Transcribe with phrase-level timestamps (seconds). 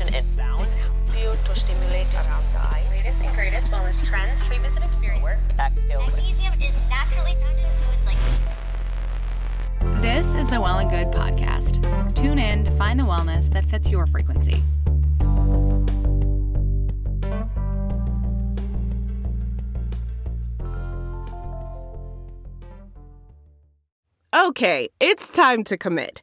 [0.00, 0.62] relaxation and sound.
[0.62, 0.74] It's
[1.14, 2.96] helped to stimulate around the eyes.
[2.96, 5.24] Latest and greatest wellness trends, treatments, and experience.
[5.56, 11.82] Magnesium is naturally found in foods like This is the Well and Good podcast.
[12.14, 14.62] Tune in to find the wellness that fits your frequency.
[24.34, 26.22] Okay, it's time to commit.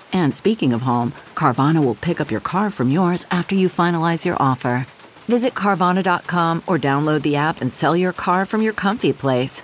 [0.13, 4.25] And speaking of home, Carvana will pick up your car from yours after you finalize
[4.25, 4.85] your offer.
[5.27, 9.63] Visit Carvana.com or download the app and sell your car from your comfy place.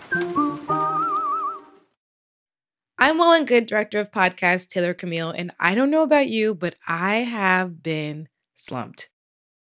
[3.00, 6.56] I'm Well and Good Director of Podcast, Taylor Camille, and I don't know about you,
[6.56, 9.10] but I have been slumped.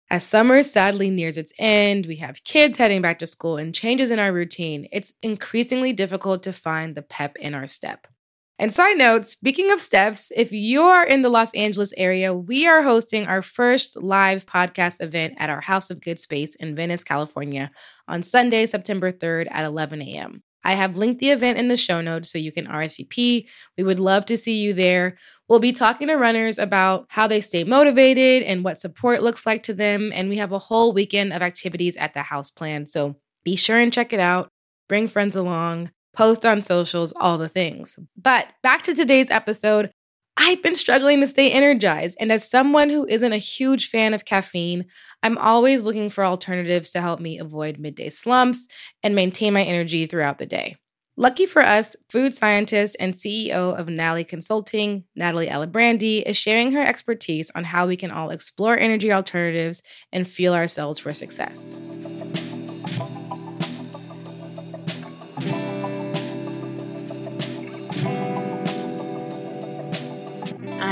[0.09, 4.11] As summer sadly nears its end, we have kids heading back to school and changes
[4.11, 4.89] in our routine.
[4.91, 8.07] It's increasingly difficult to find the pep in our step.
[8.61, 12.83] And side note, speaking of steps, if you're in the Los Angeles area, we are
[12.83, 17.71] hosting our first live podcast event at our House of Good Space in Venice, California
[18.07, 20.43] on Sunday, September 3rd at 11 a.m.
[20.63, 23.47] I have linked the event in the show notes so you can RSVP.
[23.79, 25.17] We would love to see you there.
[25.49, 29.63] We'll be talking to runners about how they stay motivated and what support looks like
[29.63, 30.11] to them.
[30.13, 32.89] And we have a whole weekend of activities at the house planned.
[32.89, 34.49] So be sure and check it out.
[34.87, 37.97] Bring friends along, post on socials, all the things.
[38.17, 39.91] But back to today's episode.
[40.37, 42.17] I've been struggling to stay energized.
[42.19, 44.85] And as someone who isn't a huge fan of caffeine,
[45.23, 48.67] I'm always looking for alternatives to help me avoid midday slumps
[49.03, 50.77] and maintain my energy throughout the day.
[51.17, 56.81] Lucky for us, food scientist and CEO of Nali Consulting, Natalie Alibrandi, is sharing her
[56.81, 61.79] expertise on how we can all explore energy alternatives and fuel ourselves for success.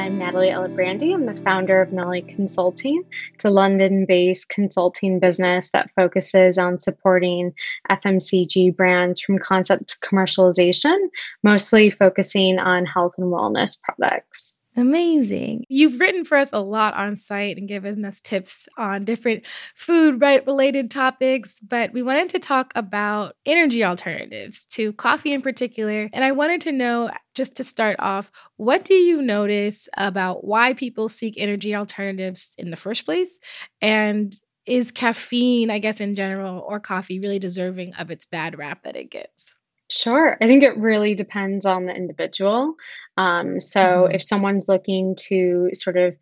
[0.09, 1.13] I'm Natalie Alibrandi.
[1.13, 3.03] I'm the founder of Nali Consulting.
[3.35, 7.53] It's a London based consulting business that focuses on supporting
[7.91, 10.97] FMCG brands from concept to commercialization,
[11.43, 14.58] mostly focusing on health and wellness products.
[14.79, 15.65] Amazing.
[15.67, 19.43] You've written for us a lot on site and given us tips on different
[19.75, 26.09] food related topics, but we wanted to talk about energy alternatives to coffee in particular.
[26.13, 30.73] And I wanted to know just to start off, what do you notice about why
[30.73, 33.37] people seek energy alternatives in the first place?
[33.81, 34.33] And
[34.65, 38.95] is caffeine, I guess in general, or coffee really deserving of its bad rap that
[38.95, 39.58] it gets?
[39.91, 40.37] Sure.
[40.39, 42.75] I think it really depends on the individual.
[43.17, 44.15] Um, so mm-hmm.
[44.15, 46.15] if someone's looking to sort of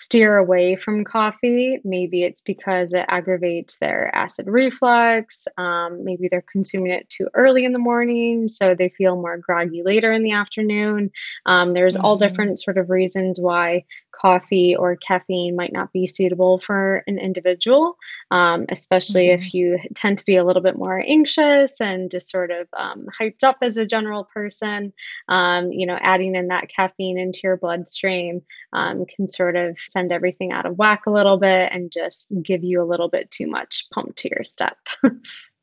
[0.00, 1.78] steer away from coffee.
[1.84, 5.46] Maybe it's because it aggravates their acid reflux.
[5.58, 9.82] Um, maybe they're consuming it too early in the morning, so they feel more groggy
[9.84, 11.10] later in the afternoon.
[11.44, 12.06] Um, there's mm-hmm.
[12.06, 13.84] all different sort of reasons why
[14.20, 17.96] coffee or caffeine might not be suitable for an individual,
[18.30, 19.42] um, especially mm-hmm.
[19.42, 23.06] if you tend to be a little bit more anxious and just sort of um,
[23.18, 24.92] hyped up as a general person.
[25.28, 28.42] Um, you know, adding in that caffeine into your bloodstream
[28.72, 32.62] um, can sort of send everything out of whack a little bit and just give
[32.62, 34.76] you a little bit too much pump to your step.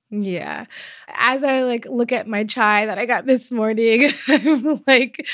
[0.09, 0.65] yeah.
[1.07, 5.27] As I like look at my chai that I got this morning, I'm like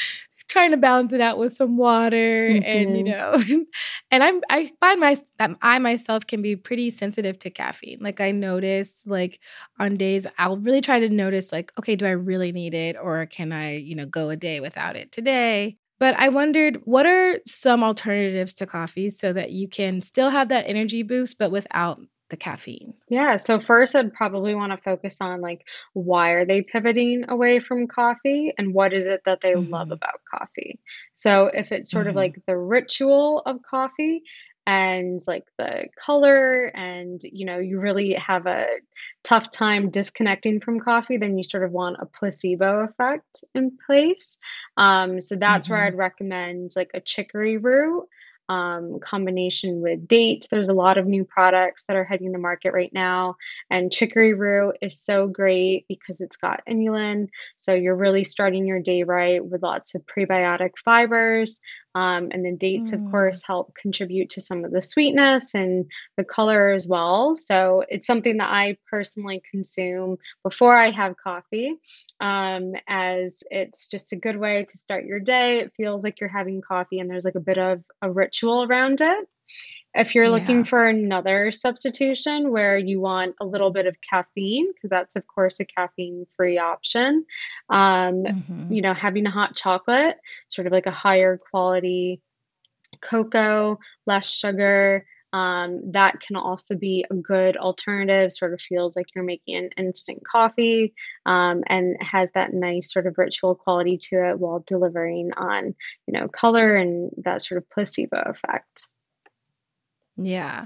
[0.54, 2.64] trying to balance it out with some water mm-hmm.
[2.64, 3.52] and you mm-hmm.
[3.52, 3.66] know
[4.12, 8.22] and i'm i find my that i myself can be pretty sensitive to caffeine like
[8.22, 9.40] i notice like
[9.80, 13.26] on days i'll really try to notice like okay do i really need it or
[13.26, 17.40] can i you know go a day without it today but I wondered what are
[17.46, 22.02] some alternatives to coffee so that you can still have that energy boost, but without
[22.34, 22.96] the caffeine?
[23.10, 27.60] Yeah, so first I'd probably want to focus on like why are they pivoting away
[27.60, 29.72] from coffee and what is it that they mm-hmm.
[29.72, 30.80] love about coffee.
[31.14, 32.10] So if it's sort mm-hmm.
[32.10, 34.24] of like the ritual of coffee,
[34.66, 38.66] and like the color and you know you really have a
[39.22, 44.38] tough time disconnecting from coffee then you sort of want a placebo effect in place
[44.78, 45.76] um, so that's mm-hmm.
[45.76, 48.08] where i'd recommend like a chicory root
[48.50, 50.48] um, combination with dates.
[50.48, 53.36] There's a lot of new products that are hitting the market right now.
[53.70, 57.28] And chicory root is so great because it's got inulin.
[57.58, 61.62] So you're really starting your day right with lots of prebiotic fibers.
[61.96, 62.96] Um, and the dates, mm.
[63.06, 65.86] of course, help contribute to some of the sweetness and
[66.18, 67.36] the color as well.
[67.36, 71.76] So it's something that I personally consume before I have coffee,
[72.20, 75.60] um, as it's just a good way to start your day.
[75.60, 79.02] It feels like you're having coffee, and there's like a bit of a ritual around
[79.02, 79.28] it.
[79.94, 80.32] If you're yeah.
[80.32, 85.28] looking for another substitution where you want a little bit of caffeine, because that's, of
[85.28, 87.26] course, a caffeine free option,
[87.70, 88.74] um, mm-hmm.
[88.74, 90.18] you know, having a hot chocolate,
[90.50, 92.22] sort of like a higher quality
[93.02, 98.32] cocoa, less sugar, um, that can also be a good alternative.
[98.32, 100.94] Sort of feels like you're making an instant coffee
[101.26, 105.76] um, and has that nice sort of ritual quality to it while delivering on,
[106.08, 108.90] you know, color and that sort of placebo effect.
[110.18, 110.66] Yeah.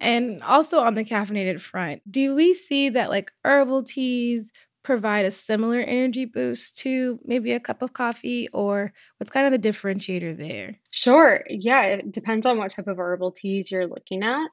[0.00, 4.52] And also on the caffeinated front, do we see that like herbal teas
[4.82, 9.52] provide a similar energy boost to maybe a cup of coffee or what's kind of
[9.60, 10.78] the differentiator there?
[10.90, 11.44] Sure.
[11.48, 14.48] Yeah, it depends on what type of herbal teas you're looking at.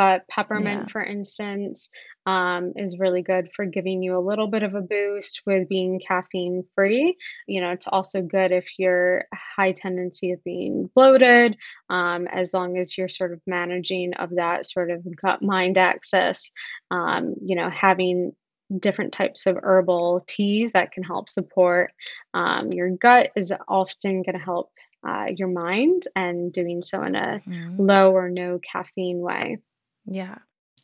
[0.00, 0.92] But peppermint, yeah.
[0.92, 1.90] for instance,
[2.24, 6.00] um, is really good for giving you a little bit of a boost with being
[6.00, 7.18] caffeine free.
[7.46, 11.58] You know, it's also good if you're high tendency of being bloated,
[11.90, 16.50] um, as long as you're sort of managing of that sort of gut mind axis.
[16.90, 18.32] Um, you know, having
[18.78, 21.92] different types of herbal teas that can help support
[22.32, 24.70] um, your gut is often going to help
[25.06, 27.74] uh, your mind and doing so in a mm.
[27.78, 29.58] low or no caffeine way.
[30.06, 30.38] Yeah.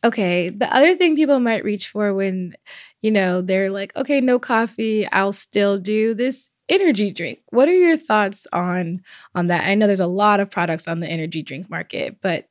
[0.05, 0.51] Okay.
[0.51, 2.55] The other thing people might reach for when,
[3.03, 7.41] you know, they're like, okay, no coffee, I'll still do this energy drink.
[7.51, 9.03] What are your thoughts on
[9.35, 9.67] on that?
[9.67, 12.47] I know there's a lot of products on the energy drink market, but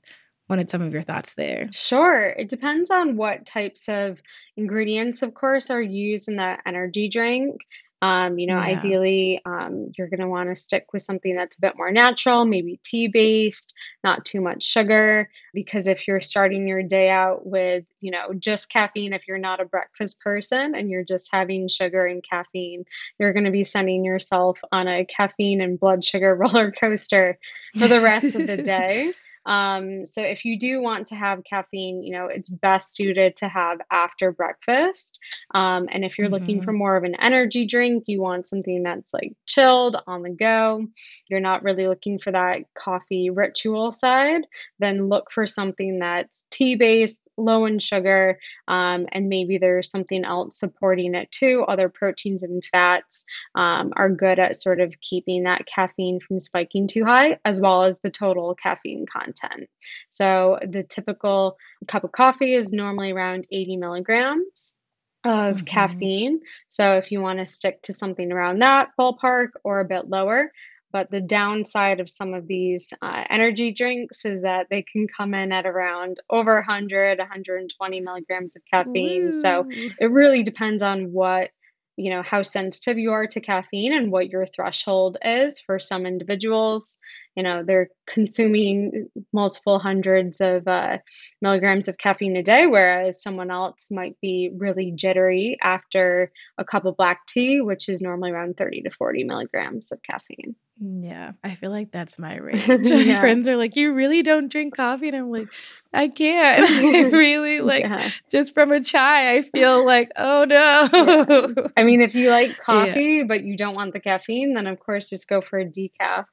[0.49, 1.69] wanted some of your thoughts there.
[1.71, 2.27] Sure.
[2.37, 4.21] It depends on what types of
[4.57, 7.65] ingredients, of course, are used in that energy drink.
[8.05, 8.77] Um, you know, yeah.
[8.77, 12.45] ideally, um, you're going to want to stick with something that's a bit more natural,
[12.45, 13.73] maybe tea based,
[14.03, 15.27] not too much sugar.
[15.55, 19.59] Because if you're starting your day out with, you know, just caffeine, if you're not
[19.59, 22.85] a breakfast person and you're just having sugar and caffeine,
[23.19, 27.39] you're going to be sending yourself on a caffeine and blood sugar roller coaster
[27.75, 29.13] for the rest of the day.
[29.45, 33.47] Um, so if you do want to have caffeine, you know, it's best suited to
[33.47, 35.19] have after breakfast.
[35.51, 36.33] Um, and if you're mm-hmm.
[36.33, 40.29] looking for more of an energy drink, you want something that's like chilled on the
[40.29, 40.87] go,
[41.27, 44.47] you're not really looking for that coffee ritual side,
[44.79, 50.23] then look for something that's tea based, low in sugar, um, and maybe there's something
[50.23, 51.63] else supporting it too.
[51.67, 56.87] Other proteins and fats um, are good at sort of keeping that caffeine from spiking
[56.87, 59.69] too high, as well as the total caffeine content content.
[60.09, 64.77] So the typical cup of coffee is normally around 80 milligrams
[65.23, 65.65] of mm-hmm.
[65.65, 66.39] caffeine.
[66.67, 70.51] So if you want to stick to something around that ballpark or a bit lower,
[70.91, 75.33] but the downside of some of these uh, energy drinks is that they can come
[75.33, 79.25] in at around over 100, 120 milligrams of caffeine.
[79.25, 79.31] Woo.
[79.33, 79.67] So
[79.99, 81.49] it really depends on what
[81.97, 86.05] you know how sensitive you are to caffeine and what your threshold is for some
[86.05, 86.99] individuals.
[87.35, 90.99] You know they're consuming multiple hundreds of uh,
[91.41, 96.85] milligrams of caffeine a day whereas someone else might be really jittery after a cup
[96.85, 101.55] of black tea which is normally around 30 to 40 milligrams of caffeine yeah, I
[101.55, 102.67] feel like that's my range.
[102.67, 103.19] yeah.
[103.19, 105.47] Friends are like, "You really don't drink coffee," and I'm like,
[105.93, 106.69] "I can't.
[106.69, 108.09] I really like yeah.
[108.29, 109.35] just from a chai.
[109.35, 111.67] I feel like, oh no." Yeah.
[111.77, 115.09] I mean, if you like coffee but you don't want the caffeine, then of course
[115.09, 116.25] just go for a decaf.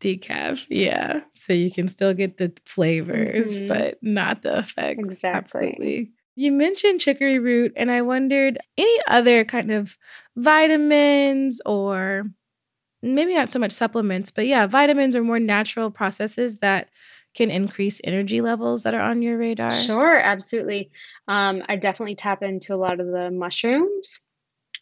[0.00, 1.20] Decaf, yeah.
[1.34, 3.68] So you can still get the flavors, mm-hmm.
[3.68, 4.98] but not the effects.
[4.98, 5.68] Exactly.
[5.68, 6.12] Absolutely.
[6.34, 9.96] You mentioned chicory root, and I wondered any other kind of
[10.36, 12.24] vitamins or
[13.02, 16.88] maybe not so much supplements, but yeah, vitamins or more natural processes that
[17.34, 19.72] can increase energy levels that are on your radar?
[19.72, 20.90] Sure, absolutely.
[21.28, 24.26] Um, I definitely tap into a lot of the mushrooms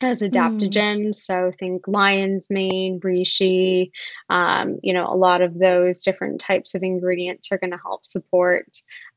[0.02, 1.08] as adaptogens.
[1.08, 1.14] Mm.
[1.14, 3.90] So think lion's mane, reishi,
[4.28, 8.06] um, you know, a lot of those different types of ingredients are going to help
[8.06, 8.66] support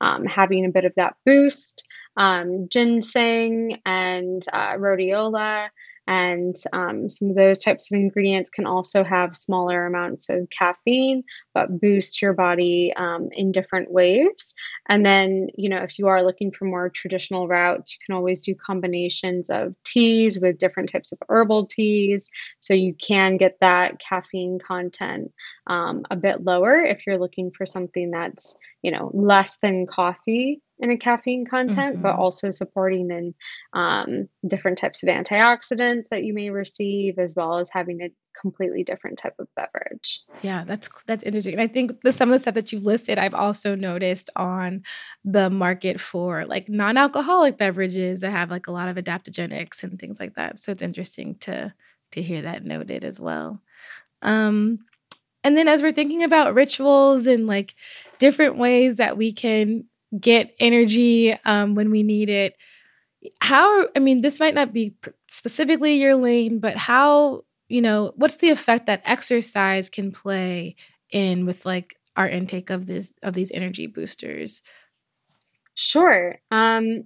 [0.02, 1.86] um, having a bit of that boost.
[2.16, 5.70] Um, ginseng and uh, rhodiola
[6.08, 11.24] And um, some of those types of ingredients can also have smaller amounts of caffeine,
[11.54, 14.54] but boost your body um, in different ways.
[14.90, 18.42] And then, you know, if you are looking for more traditional routes, you can always
[18.42, 22.30] do combinations of teas with different types of herbal teas.
[22.60, 25.32] So you can get that caffeine content
[25.68, 30.62] um, a bit lower if you're looking for something that's, you know, less than coffee
[30.80, 32.04] in a caffeine content, mm-hmm.
[32.04, 33.34] but also supporting in
[33.72, 38.10] um, different types of antioxidants that you may receive, as well as having a
[38.40, 40.20] completely different type of beverage.
[40.42, 41.54] Yeah, that's that's interesting.
[41.54, 44.84] And I think the, some of the stuff that you've listed, I've also noticed on
[45.24, 50.20] the market for like non-alcoholic beverages that have like a lot of adaptogenics and things
[50.20, 50.60] like that.
[50.60, 51.74] So it's interesting to
[52.12, 53.62] to hear that noted as well.
[54.22, 54.80] Um,
[55.44, 57.76] and then as we're thinking about rituals and like
[58.18, 59.86] different ways that we can
[60.20, 62.56] get energy um, when we need it.
[63.42, 64.96] How, I mean, this might not be
[65.30, 70.76] specifically your lane, but how, you know, what's the effect that exercise can play
[71.10, 74.62] in with like our intake of this of these energy boosters?
[75.74, 76.38] Sure.
[76.52, 77.06] Um,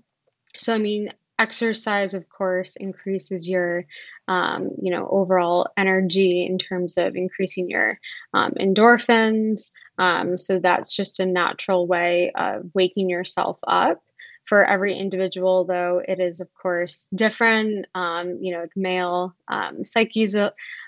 [0.57, 3.85] so I mean, exercise of course increases your
[4.27, 7.99] um, you know overall energy in terms of increasing your
[8.33, 9.71] um, endorphins.
[9.97, 14.01] Um, so that's just a natural way of waking yourself up
[14.47, 20.35] for every individual though it is of course different um, you know male um, psyche's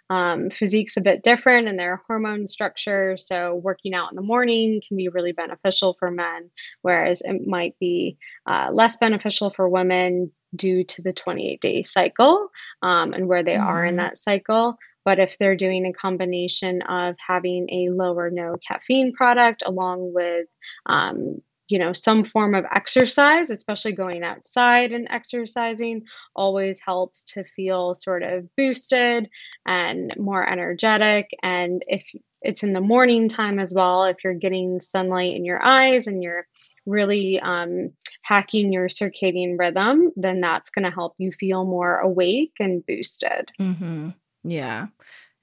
[0.10, 4.82] um, physique's a bit different and their hormone structure so working out in the morning
[4.88, 6.50] can be really beneficial for men
[6.82, 12.50] whereas it might be uh, less beneficial for women due to the 28 day cycle
[12.82, 13.68] um, and where they mm-hmm.
[13.68, 14.06] are in mm-hmm.
[14.06, 14.78] that cycle.
[15.06, 20.48] But if they're doing a combination of having a lower no caffeine product along with
[20.86, 26.04] um, you know some form of exercise especially going outside and exercising
[26.36, 29.30] always helps to feel sort of boosted
[29.66, 32.04] and more energetic and if
[32.42, 36.24] it's in the morning time as well if you're getting sunlight in your eyes and
[36.24, 36.46] you're
[36.86, 37.92] really um,
[38.24, 43.52] hacking your circadian rhythm, then that's going to help you feel more awake and boosted.
[43.60, 44.10] Mm-hmm.
[44.44, 44.88] Yeah.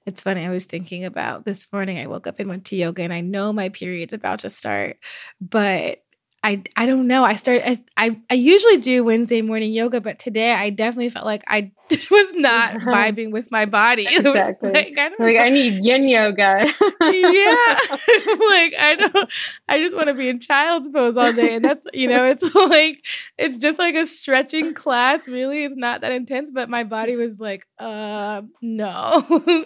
[0.05, 0.45] It's funny.
[0.45, 1.97] I was thinking about this morning.
[1.97, 4.97] I woke up and went to yoga, and I know my period's about to start,
[5.41, 6.01] but
[6.47, 7.25] I I don't know.
[7.25, 11.25] I started I, I, I usually do Wednesday morning yoga, but today I definitely felt
[11.25, 11.73] like I
[12.09, 14.07] was not vibing with my body.
[14.17, 14.71] Exactly.
[14.71, 16.65] Like, I, like I need yin yoga.
[16.65, 16.65] yeah.
[17.01, 19.29] like I don't
[19.67, 21.55] I just want to be in child's pose all day.
[21.55, 23.05] And that's you know, it's like
[23.37, 25.27] it's just like a stretching class.
[25.27, 29.25] Really, it's not that intense, but my body was like, uh no,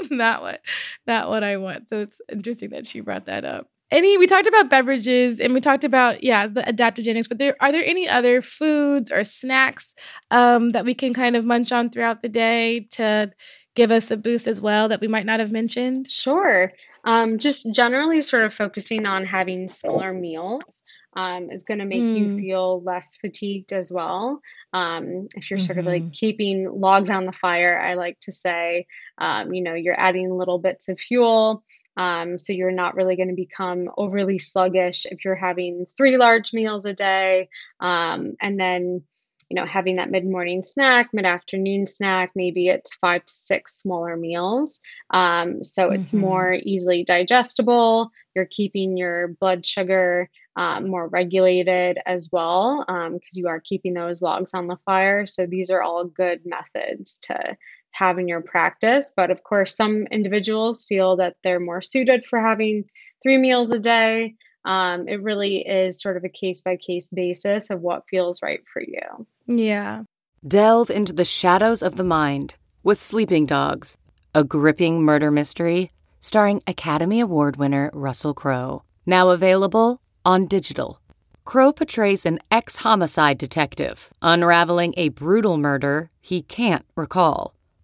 [0.10, 0.62] not what
[1.06, 1.90] not what I want.
[1.90, 5.62] So it's interesting that she brought that up any we talked about beverages and we
[5.62, 9.94] talked about yeah the adaptogenics but there are there any other foods or snacks
[10.32, 13.32] um, that we can kind of munch on throughout the day to
[13.76, 16.72] give us a boost as well that we might not have mentioned sure
[17.04, 20.84] um, just generally sort of focusing on having smaller meals
[21.16, 22.18] um, is going to make mm.
[22.18, 24.40] you feel less fatigued as well.
[24.72, 25.66] Um, if you're mm-hmm.
[25.66, 26.12] sort of like mm-hmm.
[26.12, 28.86] keeping logs on the fire, I like to say,
[29.18, 31.64] um, you know, you're adding little bits of fuel
[31.98, 36.54] um, so you're not really going to become overly sluggish if you're having three large
[36.54, 37.50] meals a day.
[37.80, 39.04] Um, and then,
[39.50, 43.76] you know, having that mid morning snack, mid afternoon snack, maybe it's five to six
[43.76, 44.80] smaller meals.
[45.10, 46.00] Um, so mm-hmm.
[46.00, 48.12] it's more easily digestible.
[48.36, 53.94] You're keeping your blood sugar um, more regulated as well because um, you are keeping
[53.94, 55.26] those logs on the fire.
[55.26, 57.58] So these are all good methods to
[57.92, 59.14] have in your practice.
[59.16, 62.86] But of course, some individuals feel that they're more suited for having
[63.22, 64.36] three meals a day.
[64.64, 68.62] Um, it really is sort of a case by case basis of what feels right
[68.72, 69.28] for you.
[69.48, 70.04] Yeah.
[70.48, 73.98] Delve into the shadows of the mind with Sleeping Dogs,
[74.34, 78.84] a gripping murder mystery starring Academy Award winner Russell Crowe.
[79.06, 81.02] Now available on digital.
[81.44, 87.56] Crowe portrays an ex homicide detective unraveling a brutal murder he can't recall.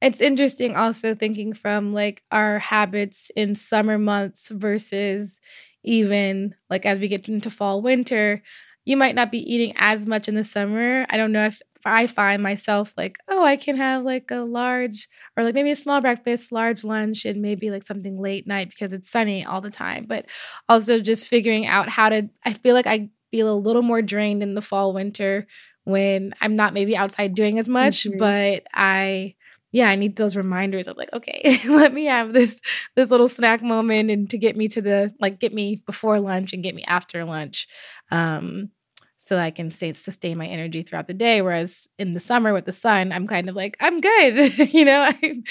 [0.00, 5.40] It's interesting also thinking from like our habits in summer months versus
[5.82, 8.42] even like as we get into fall winter
[8.86, 11.04] you might not be eating as much in the summer.
[11.10, 15.08] I don't know if I find myself like, oh, I can have like a large
[15.36, 18.92] or like maybe a small breakfast, large lunch, and maybe like something late night because
[18.92, 20.06] it's sunny all the time.
[20.08, 20.26] But
[20.68, 24.42] also just figuring out how to, I feel like I feel a little more drained
[24.42, 25.46] in the fall, winter
[25.84, 28.18] when I'm not maybe outside doing as much, mm-hmm.
[28.18, 29.35] but I,
[29.76, 32.62] yeah, I need those reminders of like, okay, let me have this
[32.94, 36.54] this little snack moment and to get me to the like get me before lunch
[36.54, 37.68] and get me after lunch.
[38.10, 38.70] Um
[39.18, 41.42] so that I can stay, sustain my energy throughout the day.
[41.42, 44.56] Whereas in the summer with the sun, I'm kind of like, I'm good.
[44.72, 45.42] you know, I,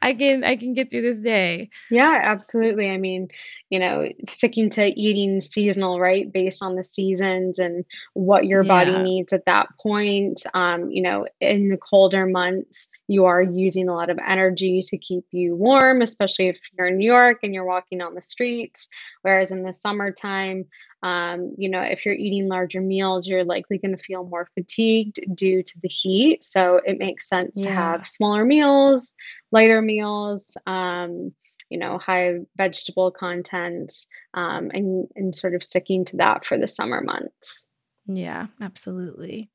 [0.00, 1.70] I can I can get through this day.
[1.90, 2.88] Yeah, absolutely.
[2.90, 3.28] I mean,
[3.72, 8.98] you know, sticking to eating seasonal, right, based on the seasons and what your body
[8.98, 10.42] needs at that point.
[10.52, 14.98] Um, you know, in the colder months, you are using a lot of energy to
[14.98, 18.90] keep you warm, especially if you're in New York and you're walking on the streets.
[19.22, 20.66] Whereas in the summertime,
[21.02, 25.18] um, you know, if you're eating larger meals, you're likely going to feel more fatigued
[25.34, 26.44] due to the heat.
[26.44, 27.68] So it makes sense yeah.
[27.68, 29.14] to have smaller meals,
[29.50, 31.32] lighter meals, um,
[31.72, 33.92] you know, high vegetable content,
[34.34, 37.66] um, and and sort of sticking to that for the summer months.
[38.06, 39.50] Yeah, absolutely.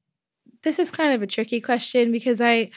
[0.63, 2.71] This is kind of a tricky question because I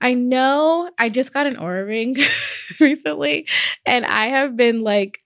[0.00, 2.16] I know I just got an Oura ring
[2.80, 3.46] recently
[3.86, 5.20] and I have been like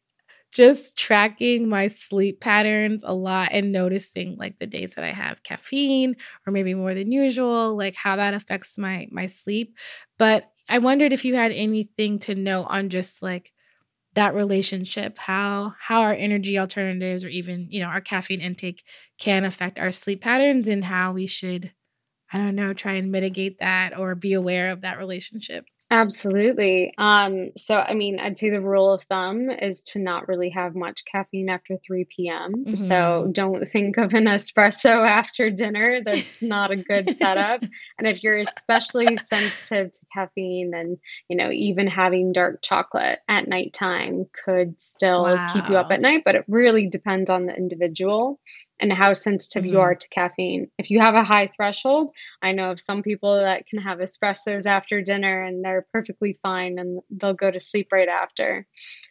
[0.52, 5.42] just tracking my sleep patterns a lot and noticing like the days that I have
[5.42, 9.76] caffeine or maybe more than usual, like how that affects my my sleep.
[10.18, 13.52] But I wondered if you had anything to know on just like
[14.14, 18.84] that relationship, how how our energy alternatives or even, you know, our caffeine intake
[19.18, 21.72] can affect our sleep patterns and how we should
[22.32, 25.66] I don't know, try and mitigate that or be aware of that relationship.
[25.88, 26.92] Absolutely.
[26.98, 30.74] Um, so, I mean, I'd say the rule of thumb is to not really have
[30.74, 32.54] much caffeine after 3 p.m.
[32.54, 32.74] Mm-hmm.
[32.74, 36.00] So, don't think of an espresso after dinner.
[36.04, 37.62] That's not a good setup.
[37.98, 43.46] and if you're especially sensitive to caffeine, then, you know, even having dark chocolate at
[43.46, 45.52] nighttime could still wow.
[45.52, 48.40] keep you up at night, but it really depends on the individual
[48.80, 49.72] and how sensitive mm-hmm.
[49.72, 50.70] you are to caffeine.
[50.78, 52.10] If you have a high threshold,
[52.42, 56.78] I know of some people that can have espressos after dinner and they're perfectly fine
[56.78, 58.66] and they'll go to sleep right after.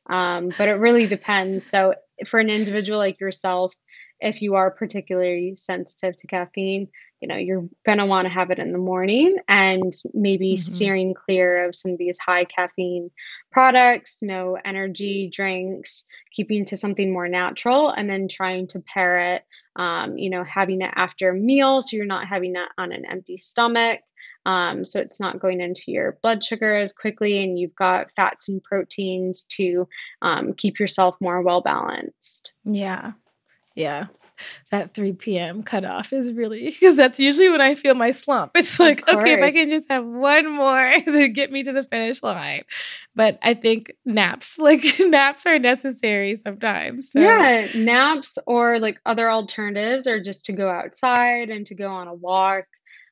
[0.07, 1.67] Um, but it really depends.
[1.69, 3.75] So, for an individual like yourself,
[4.19, 6.87] if you are particularly sensitive to caffeine,
[7.21, 10.73] you know, you're going to want to have it in the morning and maybe mm-hmm.
[10.73, 13.09] steering clear of some of these high caffeine
[13.51, 19.43] products, no energy drinks, keeping to something more natural, and then trying to pair it,
[19.75, 23.05] um, you know, having it after a meal so you're not having it on an
[23.05, 24.01] empty stomach.
[24.45, 28.47] Um, so it's not going into your blood sugar as quickly, and you've got fats
[28.47, 29.87] and proteins to
[30.21, 32.53] um, keep yourself more well balanced.
[32.63, 33.13] Yeah.
[33.75, 34.07] Yeah
[34.71, 35.63] that 3 p.m.
[35.63, 38.51] cutoff is really because that's usually when I feel my slump.
[38.55, 41.83] It's like, okay, if I can just have one more to get me to the
[41.83, 42.63] finish line.
[43.15, 47.11] But I think naps, like naps are necessary sometimes.
[47.11, 47.19] So.
[47.19, 52.07] Yeah, naps or like other alternatives are just to go outside and to go on
[52.07, 52.65] a walk.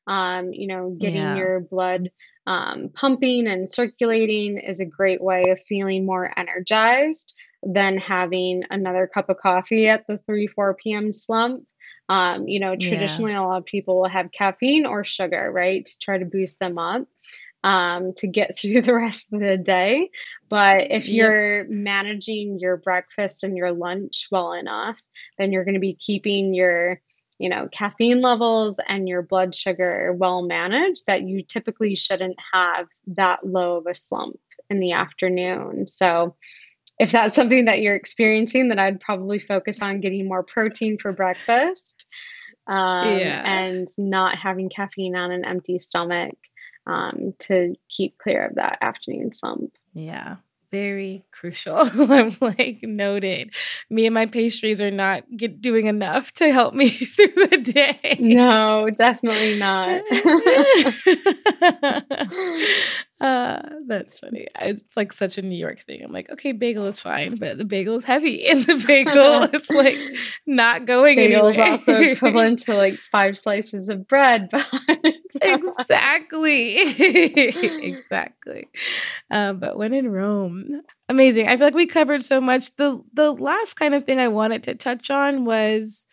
[0.05, 1.37] Um, you know, getting yeah.
[1.37, 2.11] your blood
[2.45, 9.07] um, pumping and circulating is a great way of feeling more energized than having another
[9.07, 11.63] cup of coffee at the 3 4 p.m slump
[12.09, 13.39] um, you know traditionally yeah.
[13.39, 16.77] a lot of people will have caffeine or sugar right to try to boost them
[16.77, 17.05] up
[17.63, 20.09] um, to get through the rest of the day
[20.49, 21.69] but if you're yep.
[21.69, 25.01] managing your breakfast and your lunch well enough
[25.37, 26.99] then you're going to be keeping your
[27.39, 32.87] you know caffeine levels and your blood sugar well managed that you typically shouldn't have
[33.07, 36.35] that low of a slump in the afternoon so
[37.03, 41.11] if that's something that you're experiencing, then I'd probably focus on getting more protein for
[41.11, 42.07] breakfast
[42.67, 43.43] um, yeah.
[43.45, 46.35] and not having caffeine on an empty stomach
[46.87, 49.73] um, to keep clear of that afternoon slump.
[49.93, 50.37] Yeah.
[50.71, 51.77] very crucial.
[52.11, 53.53] I'm like noted.
[53.89, 58.17] Me and my pastries are not get, doing enough to help me through the day.
[58.19, 60.01] No, definitely not.
[63.23, 64.47] uh, that's funny.
[64.59, 66.03] It's like such a New York thing.
[66.03, 69.69] I'm like, okay, bagel is fine, but the bagel is heavy, and the bagel is
[69.69, 69.95] like
[70.45, 74.49] not going bagel is also equivalent to like five slices of bread.
[74.51, 74.67] But
[75.41, 76.75] exactly,
[77.87, 78.67] exactly.
[79.31, 81.47] Um, but when in Rome, amazing.
[81.47, 82.75] I feel like we covered so much.
[82.75, 86.05] the The last kind of thing I wanted to touch on was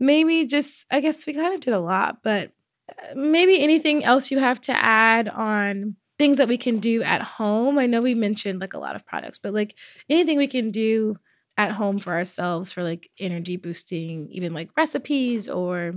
[0.00, 0.86] maybe just.
[0.90, 2.50] I guess we kind of did a lot, but
[2.90, 7.22] uh, maybe anything else you have to add on things that we can do at
[7.22, 7.78] home.
[7.78, 9.74] I know we mentioned like a lot of products, but like
[10.08, 11.16] anything we can do
[11.56, 15.92] at home for ourselves for like energy boosting, even like recipes or,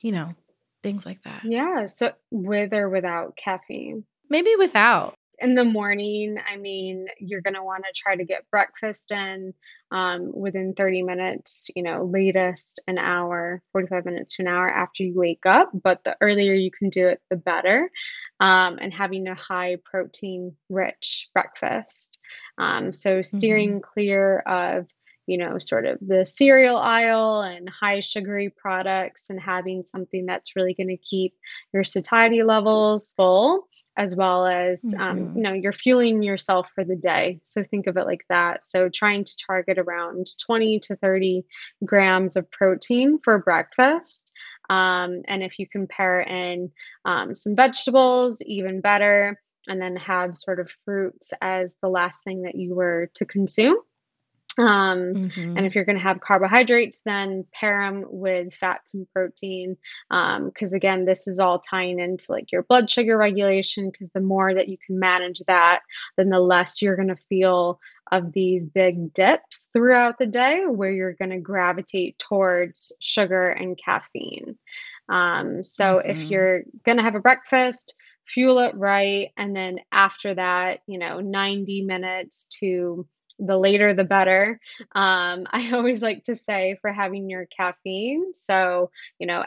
[0.00, 0.34] you know,
[0.82, 1.42] things like that.
[1.44, 1.86] Yeah.
[1.86, 4.04] So with or without caffeine?
[4.28, 8.50] Maybe without in the morning, I mean, you're going to want to try to get
[8.50, 9.54] breakfast in
[9.90, 15.02] um, within 30 minutes, you know, latest an hour, 45 minutes to an hour after
[15.02, 15.70] you wake up.
[15.72, 17.90] But the earlier you can do it, the better.
[18.38, 22.18] Um, and having a high protein rich breakfast.
[22.58, 23.92] Um, so steering mm-hmm.
[23.92, 24.86] clear of
[25.26, 30.56] you know, sort of the cereal aisle and high sugary products and having something that's
[30.56, 31.34] really going to keep
[31.72, 35.28] your satiety levels full as well as um, mm-hmm.
[35.28, 38.62] um, you know you're fueling yourself for the day so think of it like that
[38.62, 41.44] so trying to target around 20 to 30
[41.84, 44.32] grams of protein for breakfast
[44.68, 46.70] um, and if you can pair in
[47.04, 52.42] um, some vegetables even better and then have sort of fruits as the last thing
[52.42, 53.76] that you were to consume
[54.58, 55.56] um, mm-hmm.
[55.56, 59.76] And if you're going to have carbohydrates, then pair them with fats and protein.
[60.10, 63.90] Um, because um, again, this is all tying into like your blood sugar regulation.
[63.90, 65.80] Because the more that you can manage that,
[66.16, 70.90] then the less you're going to feel of these big dips throughout the day where
[70.90, 74.58] you're going to gravitate towards sugar and caffeine.
[75.08, 76.10] Um, so mm-hmm.
[76.10, 77.94] if you're going to have a breakfast,
[78.26, 79.30] fuel it right.
[79.36, 83.06] And then after that, you know, 90 minutes to
[83.40, 84.60] the later the better.
[84.94, 88.34] Um, I always like to say for having your caffeine.
[88.34, 89.44] So, you know,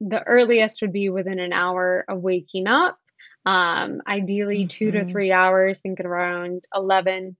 [0.00, 2.98] the earliest would be within an hour of waking up.
[3.46, 4.68] Um, ideally, mm-hmm.
[4.68, 5.08] two to mm-hmm.
[5.08, 7.36] three hours, thinking around 11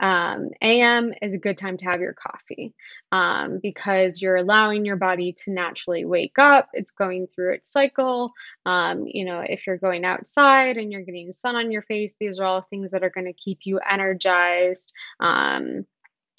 [0.00, 1.14] um, a.m.
[1.22, 2.74] is a good time to have your coffee
[3.10, 6.68] um, because you're allowing your body to naturally wake up.
[6.74, 8.32] It's going through its cycle.
[8.66, 12.38] Um, you know, if you're going outside and you're getting sun on your face, these
[12.38, 14.92] are all things that are going to keep you energized.
[15.20, 15.86] Um,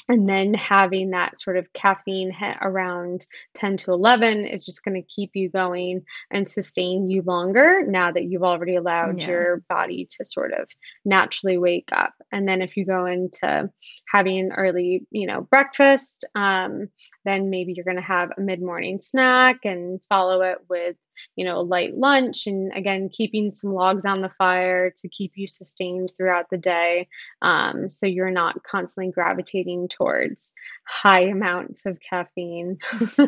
[0.09, 4.95] and then having that sort of caffeine hit around 10 to 11 is just going
[4.95, 9.27] to keep you going and sustain you longer now that you've already allowed yeah.
[9.27, 10.67] your body to sort of
[11.05, 13.69] naturally wake up and then if you go into
[14.11, 16.87] having an early you know breakfast um,
[17.27, 20.95] then maybe you're going to have a mid-morning snack and follow it with
[21.35, 25.47] you know, light lunch and again, keeping some logs on the fire to keep you
[25.47, 27.07] sustained throughout the day.
[27.41, 30.53] Um, so you're not constantly gravitating towards
[30.87, 32.77] high amounts of caffeine.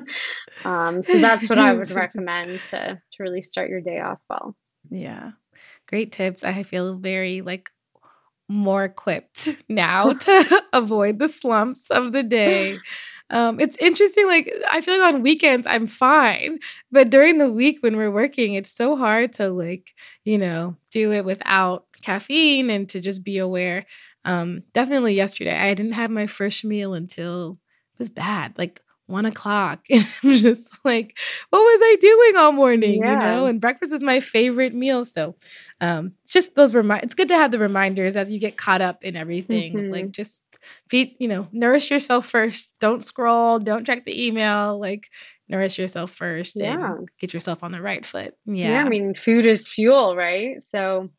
[0.66, 4.56] um, so that's what I would recommend to, to really start your day off well.
[4.90, 5.32] Yeah.
[5.88, 6.44] Great tips.
[6.44, 7.72] I feel very like
[8.48, 12.78] more equipped now to avoid the slumps of the day.
[13.30, 14.26] Um, it's interesting.
[14.28, 16.60] Like I feel like on weekends I'm fine,
[16.92, 19.92] but during the week when we're working, it's so hard to like
[20.26, 23.86] you know do it without caffeine and to just be aware.
[24.26, 27.60] Um, definitely yesterday I didn't have my first meal until
[27.94, 28.58] it was bad.
[28.58, 29.80] Like one o'clock.
[29.90, 31.18] And I'm just like,
[31.50, 33.02] what was I doing all morning?
[33.02, 33.14] Yeah.
[33.14, 35.04] You know, and breakfast is my favorite meal.
[35.06, 35.36] So
[35.82, 39.04] um just those remind it's good to have the reminders as you get caught up
[39.04, 39.74] in everything.
[39.74, 39.92] Mm-hmm.
[39.92, 40.44] Like just
[40.90, 42.76] feed, you know, nourish yourself first.
[42.80, 44.80] Don't scroll, don't check the email.
[44.80, 45.08] Like
[45.48, 46.96] nourish yourself first yeah.
[46.96, 48.36] and get yourself on the right foot.
[48.46, 48.72] Yeah.
[48.72, 48.84] Yeah.
[48.84, 50.62] I mean, food is fuel, right?
[50.62, 51.10] So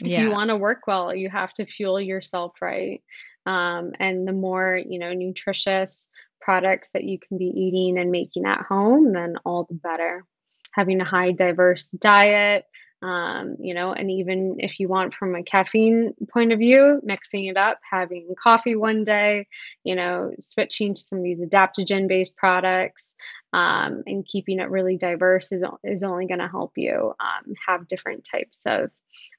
[0.00, 0.22] if yeah.
[0.22, 3.02] you want to work well, you have to fuel yourself right.
[3.46, 8.46] Um, and the more, you know, nutritious products that you can be eating and making
[8.46, 10.24] at home, then all the better.
[10.72, 12.64] Having a high diverse diet,
[13.04, 17.44] um, you know, and even if you want from a caffeine point of view, mixing
[17.44, 19.46] it up, having coffee one day,
[19.84, 23.14] you know, switching to some of these adaptogen based products
[23.52, 27.86] um, and keeping it really diverse is, is only going to help you um, have
[27.86, 28.90] different types of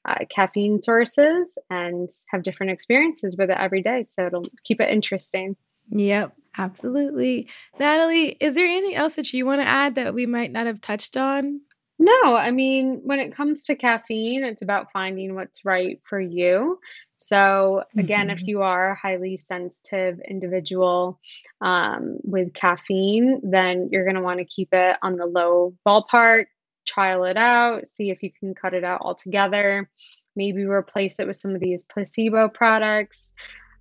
[0.04, 4.04] uh, caffeine sources and have different experiences with it every day.
[4.04, 5.56] So it'll keep it interesting.
[5.90, 7.48] Yep, absolutely.
[7.80, 10.80] Natalie, is there anything else that you want to add that we might not have
[10.80, 11.62] touched on?
[11.98, 16.78] No, I mean, when it comes to caffeine, it's about finding what's right for you.
[17.16, 18.48] So, again, if Mhm.
[18.48, 21.18] you are a highly sensitive individual
[21.62, 26.46] um, with caffeine, then you're going to want to keep it on the low ballpark,
[26.84, 29.88] trial it out, see if you can cut it out altogether.
[30.34, 33.34] Maybe replace it with some of these placebo products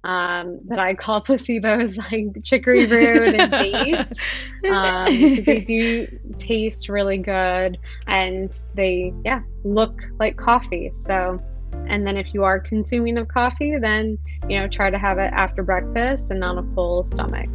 [0.06, 4.20] um, that I call placebos, like chicory root and dates.
[4.70, 10.92] Um, they do taste really good and they, yeah, look like coffee.
[10.94, 11.42] So,
[11.88, 15.32] and then if you are consuming of coffee, then, you know, try to have it
[15.34, 17.50] after breakfast and on a full stomach.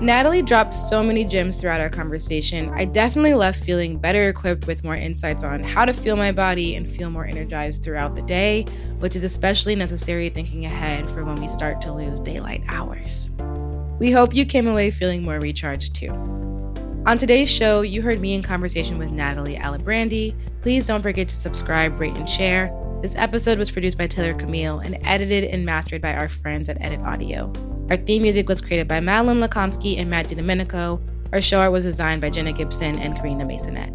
[0.00, 2.68] Natalie dropped so many gems throughout our conversation.
[2.70, 6.74] I definitely left feeling better equipped with more insights on how to feel my body
[6.74, 8.64] and feel more energized throughout the day,
[8.98, 13.30] which is especially necessary thinking ahead for when we start to lose daylight hours.
[13.98, 16.10] We hope you came away feeling more recharged too.
[17.06, 20.34] On today's show, you heard me in conversation with Natalie Alibrandi.
[20.60, 22.72] Please don't forget to subscribe, rate, and share.
[23.00, 26.78] This episode was produced by Taylor Camille and edited and mastered by our friends at
[26.80, 27.52] Edit Audio.
[27.90, 31.00] Our theme music was created by Madeline Lakomsky and Matt DiDomenico.
[31.34, 33.94] Our show art was designed by Jenna Gibson and Karina Masonette.